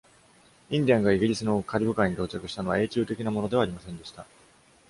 [0.71, 4.25] インディアンがイギリスのカリブ海に到着したのは、永久的なものではありませんでした。